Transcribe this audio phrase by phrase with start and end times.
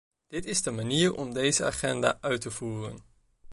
[0.27, 3.03] Dat is de manier om deze agenda uit te voeren.